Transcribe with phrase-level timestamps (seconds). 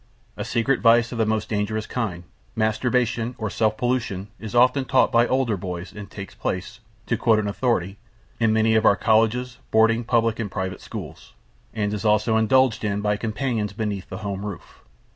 [0.35, 2.23] A secret vice of the most dangerous kind,
[2.55, 7.37] masturbation or self pollution is often taught by older boys and takes place, to quote
[7.37, 7.97] an authority
[8.39, 11.33] "in many of our colleges, boarding, public and private schools,"
[11.71, 14.81] and is also indulged in by companions beneath the home roof.